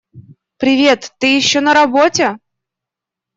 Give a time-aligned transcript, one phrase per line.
[0.57, 1.01] Привет!
[1.19, 2.25] Ты ещё на работе?